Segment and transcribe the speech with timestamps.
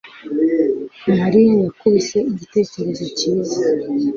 [1.19, 3.57] Mariya yakubise igitekerezo cyiza